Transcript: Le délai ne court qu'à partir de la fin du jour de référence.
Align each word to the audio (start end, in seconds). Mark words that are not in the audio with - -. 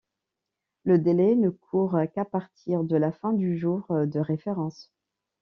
Le 0.83 0.97
délai 0.97 1.35
ne 1.35 1.51
court 1.51 1.95
qu'à 2.15 2.25
partir 2.25 2.83
de 2.83 2.95
la 2.97 3.11
fin 3.11 3.33
du 3.33 3.55
jour 3.59 3.85
de 3.91 4.19
référence. 4.19 4.91